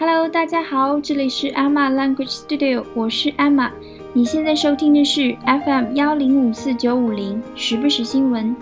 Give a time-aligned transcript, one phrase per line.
[0.00, 3.70] Hello，大家好，这里是 Emma Language Studio，我是 Emma。
[4.14, 8.56] 你现在收听的是 FM 幺零五四九五零，时不时新闻。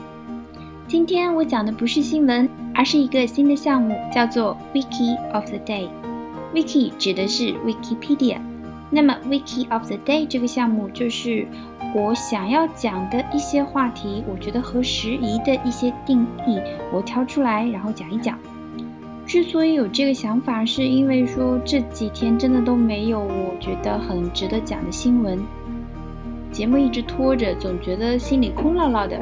[0.89, 5.89] 今天我讲的不是新闻，而是一个新的项目，叫做 Wiki of the Day。
[6.53, 8.39] Wiki 指的是 Wikipedia，
[8.91, 11.47] 那么 Wiki of the Day 这个项目就是
[11.95, 16.59] 我想要讲的一些话题，我觉得合时宜的一些定义，
[16.93, 18.37] 我挑出来然后讲一讲。
[19.29, 25.39] 之所以有这个想法，是因为说这几天真的都没有我觉得很值得讲的新闻，
[26.51, 29.21] 节目一直拖着，总觉得心里空落落的。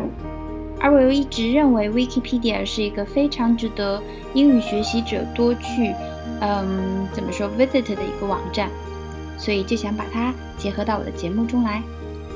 [0.78, 4.00] 而我又一直认为 Wikipedia 是一个非常值得
[4.32, 5.92] 英语学习者多去，
[6.40, 8.70] 嗯，怎么说 visit 的一个网站，
[9.36, 11.82] 所以就想把它结合到我的节目中来。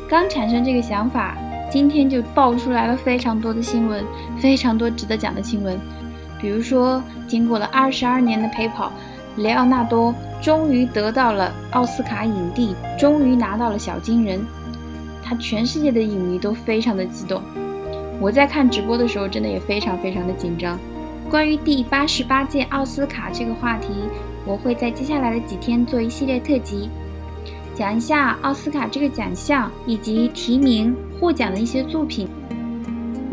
[0.09, 1.39] 刚产生这个想法，
[1.71, 4.05] 今天就爆出来了非常多的新闻，
[4.39, 5.79] 非常多值得讲的新闻。
[6.41, 8.93] 比如说，经过了二十二年的陪跑，
[9.37, 14.41] 雷奥纳多终于得到了奥斯卡影帝，终于拿到了小金人，
[15.23, 17.43] 他全世界的影迷都非常的激动。
[18.19, 20.79] 我在看直播的时候，真的也非常非常的紧张。
[21.29, 23.89] 关于第八十八届奥斯卡这个话题，
[24.47, 26.89] 我会在接下来的几天做一系列特辑，
[27.75, 32.27] 讲一下奥斯卡这个奖项以及提名获奖的一些作品。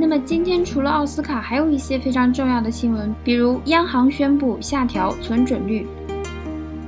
[0.10, 5.86] 那么今天除了奥斯卡，还有一些非常重要的新闻，比如央行宣布下调存准率，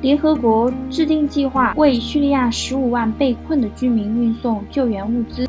[0.01, 5.45] 联合国制定计划为叙利亚十五万被困的居民运送救援物资，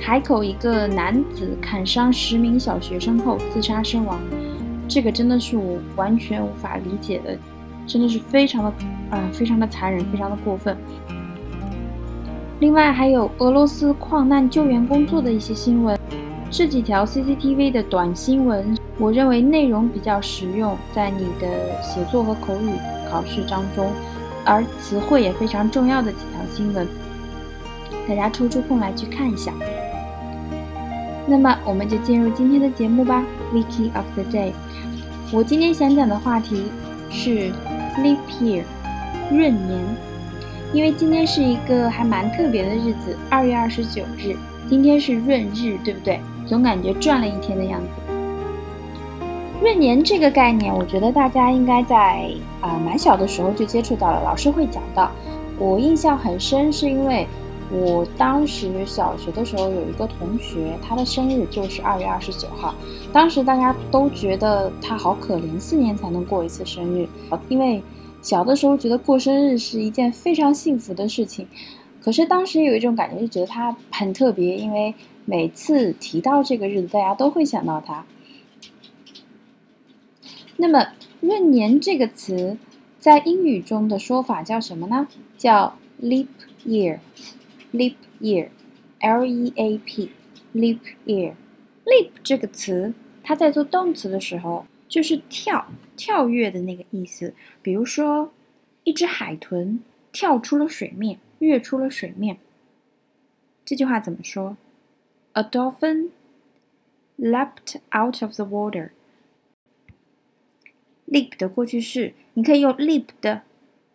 [0.00, 4.18] 海口一个男子砍伤十名小学生后自杀身亡，
[4.88, 7.36] 这个真的是我完全无法理解的，
[7.86, 8.72] 真的是非常的
[9.10, 10.74] 啊，非常的残忍，非常的过分。
[12.60, 15.94] 另外还有俄罗斯矿难救援工作的一些新闻。
[16.56, 22.70] 这几条 CCTV 的短新闻，我认为内容比较实用，在你的写作和口语
[23.10, 23.90] 考试当中，
[24.44, 26.86] 而词汇也非常重要的几条新闻，
[28.06, 29.52] 大家抽出空来去看一下。
[31.26, 34.52] 那么我们就进入今天的节目吧，Wiki of the Day。
[35.32, 36.66] 我今天想讲的话题
[37.10, 37.50] 是
[37.98, 38.62] Leap Year，
[39.32, 39.80] 闰年，
[40.72, 44.36] 因为今天是一个还蛮特别的日子，二月二十九日，
[44.68, 46.20] 今天是闰日，对不对？
[46.46, 47.88] 总感觉转了一天的样子。
[49.62, 55.10] 闰年这个概念，我觉得大家应该在啊蛮小的时候就接触到了，老师会讲到。
[55.58, 57.26] 我印象很深，是因为
[57.70, 62.74] 我当时小学的时候有一个同学，他的生日就是二月二十九号。
[63.12, 67.08] 当时大家都觉得他好可怜，四年才能过一次生日。
[67.48, 67.82] 因为
[68.20, 71.46] 小的时候觉得过生日是一件非常幸福的事情，
[72.02, 74.94] 可是当时有一种感觉，就觉得他很特别，因为。
[75.24, 78.06] 每次提到这个日子，大家都会想到它。
[80.56, 80.88] 那么
[81.22, 82.56] “闰年”这个词
[82.98, 85.08] 在英语中的说法叫什么呢？
[85.36, 86.28] 叫 “leap
[86.66, 86.98] year”。
[87.72, 88.48] leap year，L-E-A-P，leap
[91.06, 91.34] year。
[91.84, 97.34] leap 这个词，它在做动词的时候就是跳、跳跃的那个意思。
[97.62, 98.32] 比如说，
[98.84, 99.80] 一只海豚
[100.12, 102.38] 跳出了水面，跃出了水面。
[103.64, 104.56] 这句话怎么说
[105.34, 106.10] ？A dolphin
[107.18, 108.90] leapt out of the water.
[111.06, 113.40] Leap 的过去式，你可以用 leaped，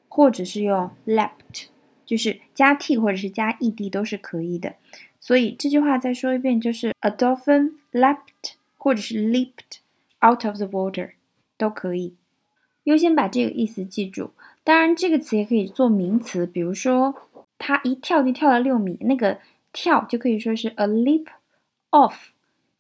[0.08, 1.68] 或者是用 leapt，
[2.06, 4.76] 就是加 t 或者是加 ed 都是可以的。
[5.20, 9.80] 所以这句话再说一遍，就是 A dolphin leapt，或者是 leaped
[10.22, 11.12] out of the water
[11.58, 12.16] 都可以。
[12.84, 14.32] 优先把这个意思记住。
[14.64, 17.16] 当然，这个词也可以做名词，比如说
[17.58, 19.40] 他一跳就跳了六米，那个。
[19.73, 21.27] 跳就可以说是 a leap
[21.91, 22.15] of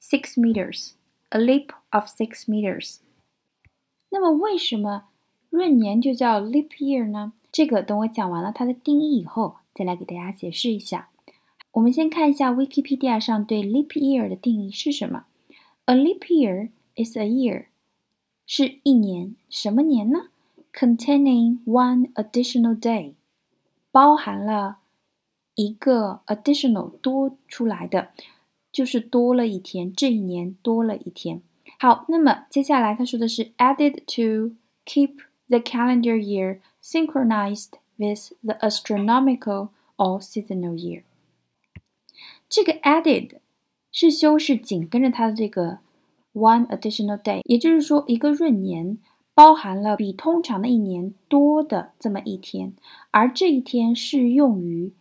[0.00, 2.98] six meters，a leap of six meters。
[4.10, 5.04] 那么为什么
[5.50, 7.32] 闰年就叫 leap year 呢？
[7.50, 11.08] 这个等我讲完了它的定义以后，再来给大家解释一下。
[11.72, 15.26] 我们先看一下 Wikipedia 上对 leap year 的定义是什么。
[15.86, 17.66] A leap year is a year，
[18.46, 20.28] 是一年，什么年呢？
[20.72, 23.14] Containing one additional day，
[23.90, 24.78] 包含了。
[25.59, 28.11] 一个 additional 多出来的，
[28.71, 31.41] 就是多了一天，这一年多了一天。
[31.77, 35.17] 好，那么接下来他说的是 added to keep
[35.49, 41.03] the calendar year synchronized with the astronomical or seasonal year。
[42.47, 43.39] 这个 added
[43.91, 45.79] 是修饰紧跟着它的这个
[46.31, 48.97] one additional day，也就是说一个闰年
[49.33, 52.73] 包含了比通常的一年多的这么一天，
[53.11, 54.93] 而这一天适用于。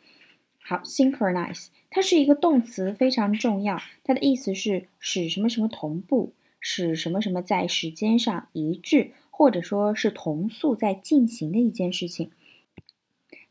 [0.62, 3.80] 好，synchronize 它是一个动词，非常重要。
[4.04, 12.30] 它的意思是使什么什么同步，使什么什么在时间上一致，或者说是同速在进行的一件事情。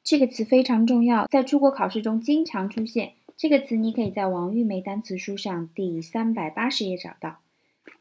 [0.01, 3.13] 这个词非常重要，在出国考试中经常出现。
[3.35, 7.39] 这个词你可以在王玉梅单词书上第三百八十页找到。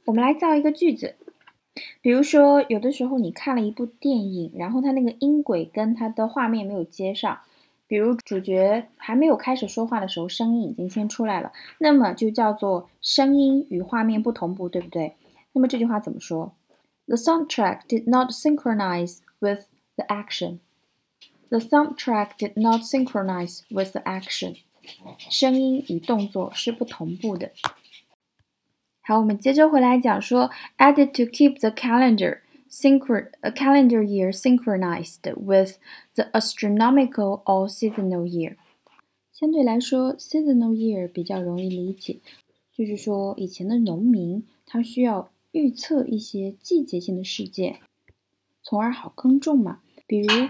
[0.04, 1.16] 我们来造一个句子，
[2.00, 7.40] 比如说，有的时候你看了一部电影，然后它那个音轨跟它的画面没有接上。
[7.88, 15.16] 比如主角还没有开始说话的时候，声音已经先出来了，那么就叫做声音与画面不同步，对不对？
[15.52, 16.54] 那么这句话怎么说
[17.06, 19.62] ？The soundtrack did not synchronize with
[19.96, 20.58] the action.
[21.48, 24.56] The soundtrack did not synchronize with the action.
[25.30, 27.52] 声音与动作是不同步的。
[29.00, 35.78] 好，我们接着回来讲说，added to keep the calendar synchron a calendar year synchronized with
[36.14, 38.56] the astronomical or seasonal year。
[39.32, 42.18] 相对来说，seasonal year 比较容易理解，
[42.72, 47.78] 就是说以前的农民他需要预测一些季节性的事件，
[48.62, 49.80] 从而好耕种嘛。
[50.06, 50.48] 比如，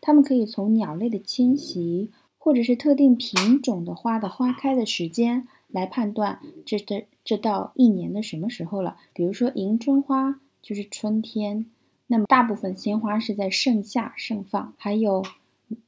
[0.00, 8.96] 他们可以从鸟类的迁徙，或者是特定品种的花的花开的时间来判断这的这到一年的什么时候了。
[9.12, 10.40] 比如说迎春花。
[10.64, 11.66] 就是春天，
[12.06, 15.22] 那么大部分鲜花是在盛夏盛放，还有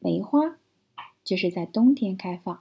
[0.00, 0.58] 梅花
[1.24, 2.60] 就是在冬天开放。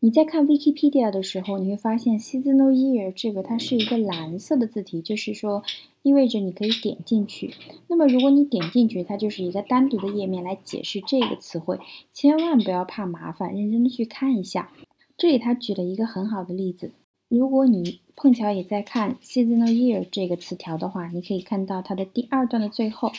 [0.00, 5.62] 你在看 Wikipedia 的时候，你会发现 seasonal year 这个它是一个蓝色的字体，就是说
[6.02, 7.54] 意味着你可以点进去。
[7.88, 11.80] 那么如果你点进去，它就是一个单独的页面来解释这个词汇，
[12.12, 14.70] 千万不要怕麻烦，认真的去看一下。
[15.16, 16.90] 这里他举了一个很好的例子。
[17.34, 23.10] 如果你碰巧也在看 seasonal year 这个词条的话，你可以看到它的第二段的最后。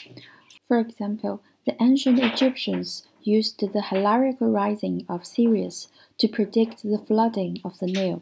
[0.68, 5.86] For example, the ancient Egyptians used the hierarchical rising of Sirius
[6.20, 8.20] to predict the flooding of the Nile。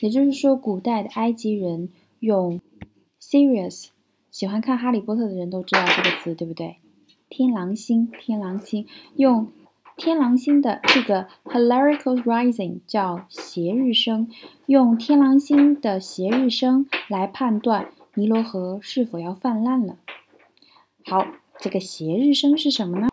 [0.00, 1.90] 也就是说，古代的埃及人
[2.20, 2.62] 用
[3.20, 3.88] Sirius，
[4.30, 6.76] 喜欢看哈利波特的人都知道这个词，对不对？
[7.28, 8.86] 天狼星，天狼星，
[9.16, 9.48] 用
[9.96, 14.28] 天狼星的这个 hierarchical rising 叫斜日升，
[14.66, 19.96] 用天狼星的斜日升来判断尼罗河是否要泛滥了。
[21.06, 21.26] 好，
[21.58, 23.08] 这个斜日升是什么呢？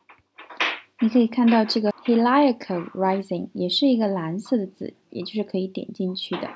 [0.99, 6.49] 你可以看到这个 hierarchical rising 也是一个蓝色的字，也就是可以点进去的。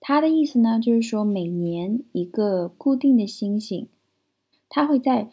[0.00, 3.88] 它的意思呢，就是说每年一个固定的星星，
[4.68, 5.30] 它会在。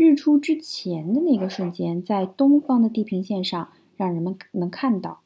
[0.00, 5.22] 日出之前的那个瞬间，在东方的地平线上，让人们能看到。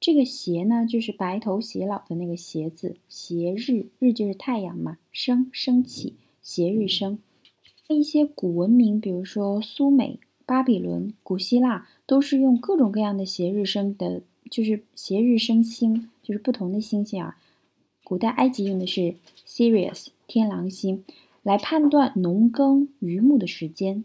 [0.00, 7.18] 这个斜呢，就是白头偕老的那个斜字，斜日，日就是太阳嘛，升升起，斜日升。
[7.88, 17.36] 一些古文明，比如说苏美、巴比伦、古希腊，都是用各种各样的斜日升的，就是斜日升星，就是不同的星星啊。
[18.02, 19.16] 古代埃及用的是
[19.46, 21.04] Sirius 天狼星。
[21.42, 24.04] 来判断农耕渔牧的时间。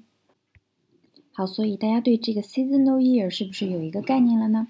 [1.32, 4.68] 好，所以大家对这个 seasonal year 是不是有一个概念了呢？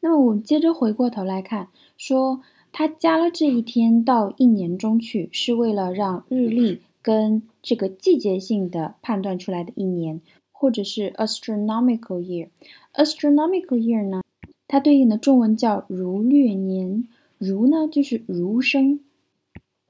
[0.00, 2.40] 那么我们接着回过头来看，说
[2.72, 10.20] 它加了这一天到一年中去，是为了让日历跟这个季节性的判断出来的一年，
[10.50, 12.48] 或者是 astronomical year。
[12.94, 14.22] astronomical year 呢，
[14.66, 17.06] 它对应的中文叫儒略年。
[17.38, 18.98] 儒呢，就是儒生，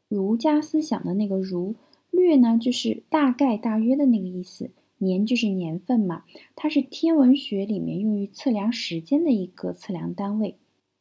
[0.09, 1.75] 儒家思想的那个儒。
[2.11, 4.71] 略呢，就是大概、大约的那个意思。
[5.01, 6.25] 年就是年份嘛，
[6.57, 10.57] 它是天文学里面用于测量时间的一个测量单位。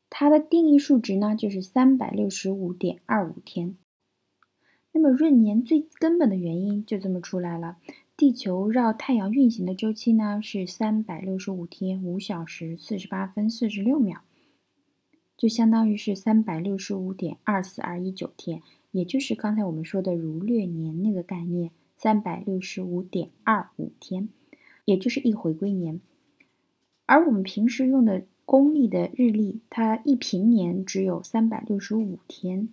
[0.09, 3.75] 它的定义数值呢，就是三百六十五点二五天。
[4.91, 7.77] 那么闰年最根本的原因就这么出来了：
[8.15, 14.21] 地球绕太阳运行的周期呢是三百六十五天五小时四十八分四十六秒，
[15.35, 18.61] 就相当于是三百六十五点二四二一九天。
[18.97, 24.29] 也就是刚才我们说的儒略年那个概念，三百六十五点二五天，
[24.85, 26.01] 也就是一回归年。
[27.05, 32.69] 而我们平时用的公历的日历，它一平年只有三百六十五天，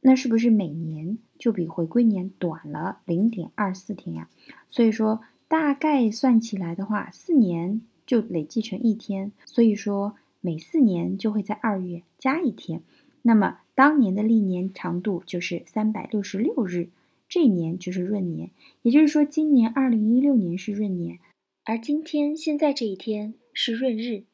[0.00, 4.30] 那是不是每年就比回归年短了零点二四天呀？
[4.66, 12.80] 所以说，大概算起来的话，四年就累计成一天，所以说每四年就会在二月加一天。
[13.28, 16.88] 那么当年的历年长度就是三百六十六日，
[17.28, 18.52] 这一年就是闰年。
[18.80, 21.18] 也就是说，今年二零一六年是闰年，
[21.62, 24.24] 而今天现在这一天是闰日。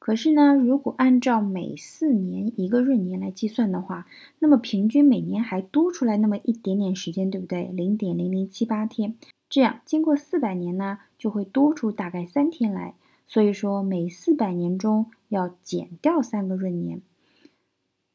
[0.00, 4.08] 可是呢，如果按照每四年一个闰年来计算的话，
[4.40, 7.66] 那么平均每年还多出来那么一点点时间，对不对？
[7.66, 9.14] 零点零零七八天。
[9.48, 12.94] 这样经过四百年呢，就会多出大概三天来。
[13.28, 17.00] 所以说，每四百年中要减掉三个闰年，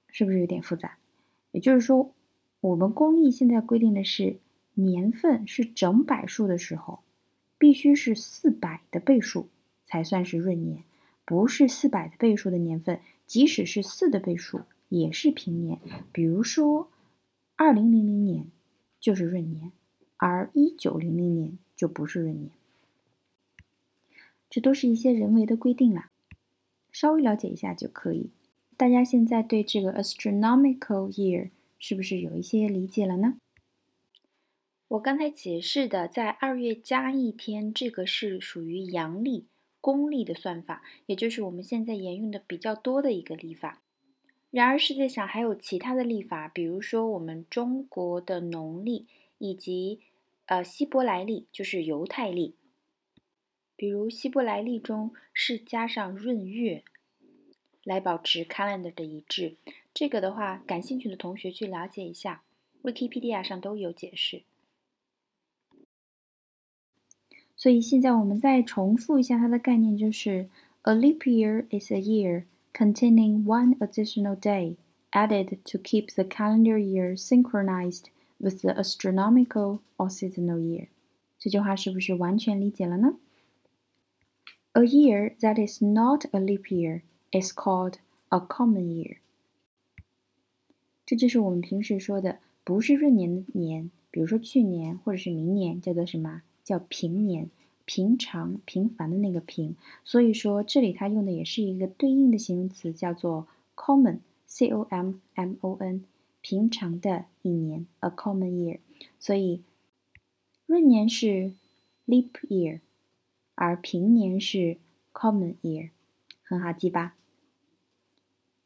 [0.10, 0.98] 是不是有点复杂？
[1.52, 2.14] 也就是说，
[2.62, 4.38] 我们公历现在规定的是
[4.74, 7.00] 年份是整百数的时候，
[7.58, 9.48] 必须是四百的倍数
[9.86, 10.84] 才算是闰年。
[11.26, 15.80] 不是四百的倍数的年份，即使是四的倍数也是平年。
[16.12, 16.90] 比如说，
[17.56, 18.48] 二零零零年
[19.00, 19.72] 就是闰年，
[20.18, 22.50] 而一九零零年就不是闰年。
[24.50, 26.12] 这都是一些人为的规定啦，
[26.94, 28.30] 稍微了解一下就可以。
[28.78, 33.36] 大家现在对这个 astronomical year 是不是有一些理解了呢？
[34.88, 39.48] 我刚才解释的，在二月加一天，这个是属于阳历。
[39.82, 43.82] 公历的算法，也就是我们现在沿用的比较多的一个历法。
[44.50, 49.08] 然而，世界上还有其他的历法，比如说我们中国的农历，
[49.40, 50.00] 以及
[50.46, 52.56] 呃希伯来历，就是犹太历。
[53.84, 56.86] 比如希伯来历中是加上闰月
[57.84, 59.58] 来保持 calendar 的一致。
[59.94, 62.44] 这个的话，感兴趣的同学去了解一下
[62.82, 64.44] ，Wikipedia 上都有解释。
[67.58, 70.48] 所以现在我们再重复一下它的概念，就是
[70.84, 74.78] a leap year is a year containing one additional day
[75.12, 78.06] added to keep the calendar year synchronized
[78.38, 80.88] with the astronomical or seasonal year。
[81.38, 83.18] 这句话是不是完全理解了呢
[84.74, 87.02] ？A year that is not a leap year
[87.32, 87.96] is called
[88.30, 89.18] a common year。
[91.06, 96.42] 这就是我们平时说的不是闰年的年，比如说去年或者是明年，叫做什么？
[96.64, 97.50] 叫平年，
[97.86, 106.06] 平常、平凡的那个平，所以说这里它用的也是一个对应的形容词，叫做 common，c o m m o n，
[106.40, 108.80] 平常的一年，a common year。
[109.20, 109.62] 所以
[110.68, 111.54] 闰年是
[112.08, 112.80] leap year，
[113.56, 114.78] 而平年是
[115.14, 115.90] common year，
[116.44, 117.16] 很好记吧？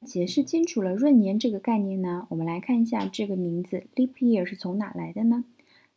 [0.05, 5.43] 解释清楚了闰年这个概念呢，我们来看一下这个名字 leap year 是从哪来的呢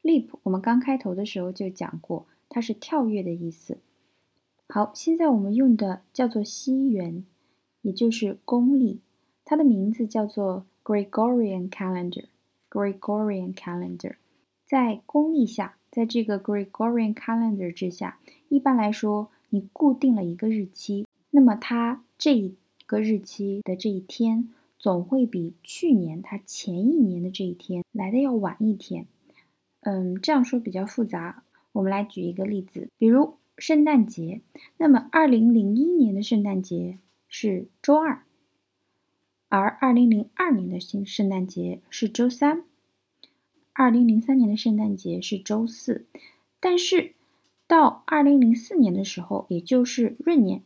[0.03, 3.79] ？Leap，我们刚开头的时候就讲过，它是跳跃的意思。
[4.69, 7.25] 好，现在我们用的叫做西元，
[7.83, 9.01] 也就是公历，
[9.45, 12.25] 它的名字叫做 Gregorian Calendar。
[12.71, 14.15] Gregorian Calendar，
[14.65, 18.21] 在公历下，在这个 Gregorian Calendar 之下，
[18.51, 29.07] 一般来说，你固定了一个日期，那么它这一个日期的这一天，总会比去年它前一年的这一天来的要晚一天。
[29.83, 31.45] 嗯，这样说比较复杂。
[31.73, 34.41] 我们来举一个例子，比如圣诞节。
[34.79, 38.25] 那么，二零零一年的圣诞节是周二，
[39.49, 42.65] 而二零零二年的新圣诞节是周三，
[43.73, 46.07] 二零零三年的圣诞节是周四。
[46.59, 47.15] 但是
[47.71, 50.63] 到二零零四年的时候，也就是闰年，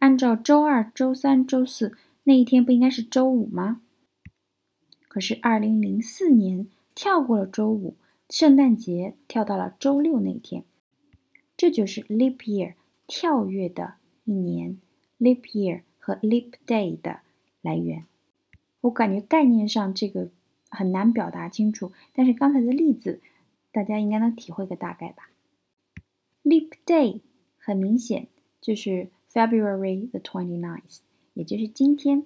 [0.00, 3.80] 按照周二、周三、周四那一天不应该是周五吗？
[5.06, 6.66] 可是二零零四年。
[6.94, 7.96] 跳过了周五，
[8.28, 10.62] 圣诞节跳到了周六那天，
[11.56, 12.74] 这就是 leap year
[13.06, 14.76] 跳跃的一年
[15.18, 17.20] ，leap year 和 leap day 的
[17.62, 18.04] 来源。
[18.82, 20.28] 我感觉概念上这个
[20.68, 23.22] 很难表达清楚，但是刚才的例子
[23.72, 25.30] 大家应该能体会个大概吧。
[26.44, 27.20] Leap day
[27.56, 28.28] 很明显
[28.60, 30.98] 就是 February the twenty ninth，
[31.34, 32.24] 也就是今天。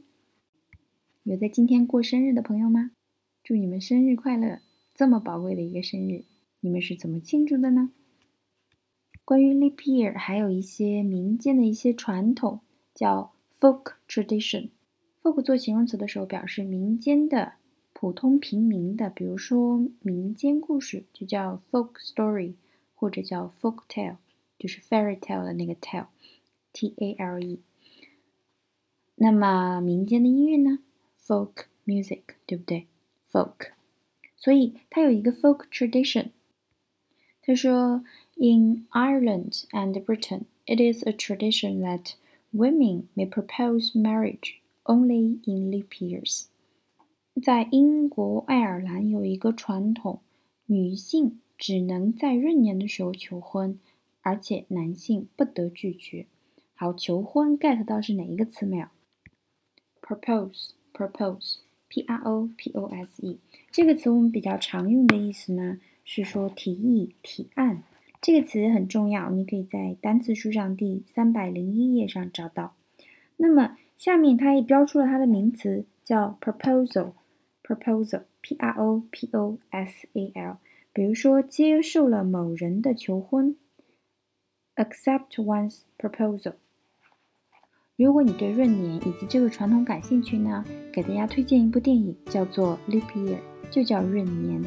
[1.22, 2.92] 有在今天过生日的朋友吗？
[3.42, 4.60] 祝你们生日快乐！
[4.94, 6.24] 这么宝贵的一个生日，
[6.60, 7.90] 你们是怎么庆祝的呢？
[9.24, 12.60] 关于 leap year，还有一些民间的一些传统，
[12.94, 14.68] 叫 folk tradition。
[15.20, 17.54] folk 做形容词的时候，表示民间的、
[17.92, 22.54] 普通平民的，比如说民间故事就叫 folk story，
[22.95, 24.17] 或者叫 folk tale，
[24.57, 27.59] 就是 fairy tale 的那个 tale，t a l e。
[29.15, 30.79] 那么民间的音乐呢？
[31.25, 32.87] folk music，对不对？
[33.31, 33.71] folk，
[34.35, 36.29] 所以它有一个 folk tradition。
[37.43, 38.03] 他说，
[38.35, 42.13] In Ireland and Britain, it is a tradition that
[42.51, 46.45] women may propose marriage only in leap years。
[47.43, 50.21] 在英国、爱尔兰有一个传统，
[50.65, 53.80] 女性 只能在闰年的时候求婚，
[54.22, 56.26] 而且男性不得拒绝。
[56.74, 58.86] 好，求婚 get 到是哪一个词没有
[60.02, 61.58] ？propose，propose。
[61.88, 63.38] P R O P O S E
[63.70, 67.84] 这个词我们比较常用的意思呢，是说提议、提案。
[68.20, 72.74] 这个词很重要，你可以在单词书上第三百零一页上找到。
[73.36, 80.56] 那么下面它也标出了它的名词，叫 proposal，proposal，p r o p o s a l。
[80.96, 83.54] 比如说，接受了某人的求婚
[84.76, 86.54] ，accept one's proposal。
[87.96, 93.34] 如果你对闰年以及这个传统感兴趣呢，给大家推荐一部电影，叫做《Leap Year》，
[93.70, 94.64] 就叫闰年。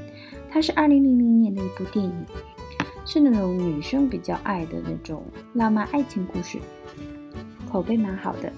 [0.51, 2.13] 它是二零零零年的一部电影，
[3.07, 6.59] 是那种女生比较爱的那种浪漫爱情故事，
[7.71, 8.53] 口碑蛮好的。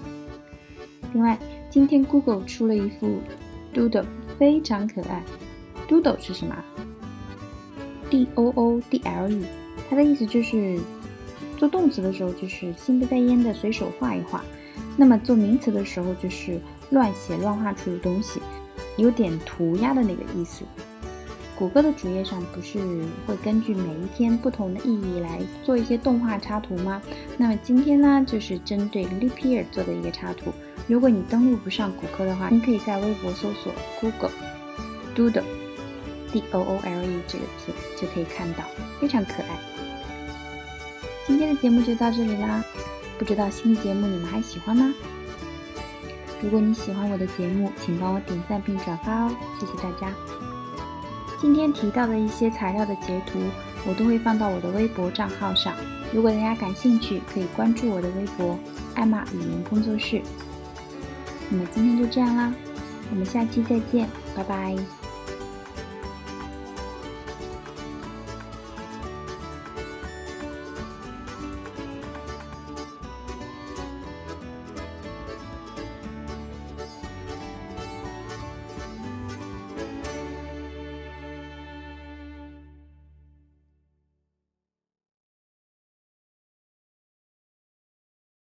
[1.14, 1.38] 另外，
[1.70, 3.18] 今天 Google 出了一副
[3.72, 4.04] Doodle，
[4.38, 5.24] 非常可爱。
[5.88, 6.54] Doodle 是什么
[8.12, 9.42] ？D O O D L E，
[9.88, 10.78] 它的意思就是
[11.56, 14.44] 做动词的时候就是心不在焉的随手画一画。
[14.98, 18.38] 那么做名词的时候，就是乱写乱画出的东西，
[18.98, 20.62] 有点涂鸦的那个意思。
[21.58, 22.78] 谷歌的主页上不是
[23.26, 27.00] 会根据每一天不同的意义来做一些动画插图吗？
[27.38, 30.52] 那么今天呢，就是针对 Leap Year 做的一个插图。
[30.86, 34.30] 如果你登录不上谷歌的话，你可以在微博搜索 Google
[35.16, 35.44] Doodle
[36.32, 38.64] D O O L E 这个词，就可以看到，
[39.00, 39.58] 非常可爱。
[41.26, 42.64] 今天的节目就到这里啦。
[43.18, 44.92] 不知道新节目你们还喜欢吗？
[46.42, 50.12] 如果你喜欢我的节目，请帮我点赞并转发哦，谢谢大家。
[51.40, 53.38] 今天提到的一些材料的截图，
[53.86, 55.72] 我都会放到我的微博账号上。
[56.12, 58.58] 如果大家感兴趣，可以关注我的微博
[58.94, 60.20] “艾玛语言工作室”。
[61.48, 62.52] 那么今天就这样啦，
[63.10, 65.01] 我们下期再见，拜拜。